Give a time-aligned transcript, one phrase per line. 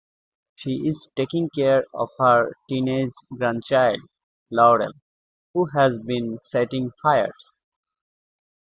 [0.55, 3.99] She is taking care of her teenage grandchild,
[4.49, 4.93] Laurel,
[5.53, 7.59] who has been setting fires.